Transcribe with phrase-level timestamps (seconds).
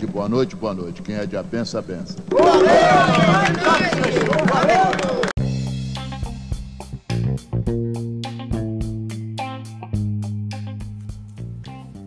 [0.00, 1.02] de boa noite, boa noite.
[1.02, 2.16] Quem é de a benção, benção.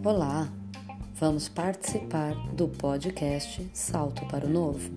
[0.04, 0.50] Olá,
[1.20, 4.90] vamos participar do podcast Salto para o Novo.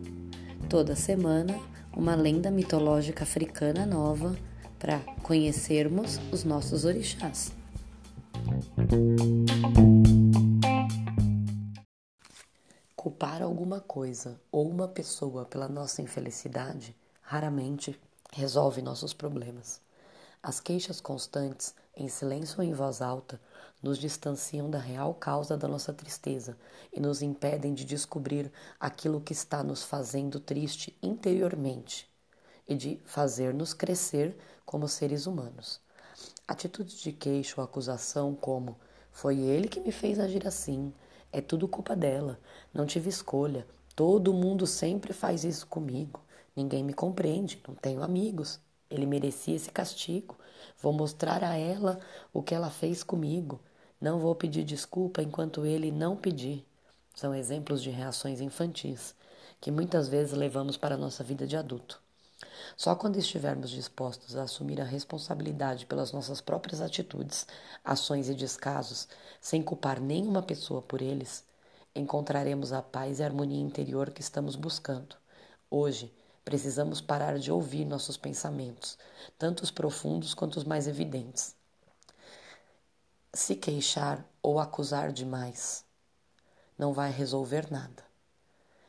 [0.67, 1.55] Toda semana,
[1.95, 4.35] uma lenda mitológica africana nova
[4.79, 7.53] para conhecermos os nossos orixás.
[13.07, 16.93] Culpar alguma coisa ou uma pessoa pela nossa infelicidade
[17.23, 17.97] raramente
[18.33, 19.81] resolve nossos problemas.
[20.43, 23.41] As queixas constantes, em silêncio ou em voz alta,
[23.81, 26.59] nos distanciam da real causa da nossa tristeza
[26.93, 32.11] e nos impedem de descobrir aquilo que está nos fazendo triste interiormente
[32.67, 35.81] e de fazer-nos crescer como seres humanos.
[36.49, 38.77] Atitudes de queixo ou acusação como
[39.13, 40.93] foi ele que me fez agir assim,
[41.37, 42.41] é tudo culpa dela,
[42.73, 46.19] não tive escolha, todo mundo sempre faz isso comigo,
[46.57, 50.35] ninguém me compreende, não tenho amigos, ele merecia esse castigo,
[50.81, 52.01] vou mostrar a ela
[52.33, 53.61] o que ela fez comigo,
[54.01, 56.65] não vou pedir desculpa enquanto ele não pedir.
[57.15, 59.15] São exemplos de reações infantis
[59.61, 62.01] que muitas vezes levamos para a nossa vida de adulto.
[62.77, 67.47] Só quando estivermos dispostos a assumir a responsabilidade pelas nossas próprias atitudes,
[67.85, 69.09] ações e descasos,
[69.41, 71.45] sem culpar nenhuma pessoa por eles,
[71.95, 75.17] encontraremos a paz e a harmonia interior que estamos buscando.
[75.71, 76.15] Hoje,
[76.45, 78.99] precisamos parar de ouvir nossos pensamentos,
[79.39, 81.57] tanto os profundos quanto os mais evidentes.
[83.33, 85.85] Se queixar ou acusar demais
[86.79, 88.05] não vai resolver nada.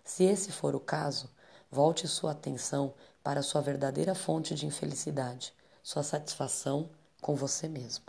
[0.04, 1.30] Se esse for o caso,
[1.72, 2.94] volte sua atenção
[3.28, 6.90] para sua verdadeira fonte de infelicidade, sua satisfação
[7.22, 8.06] com você mesmo.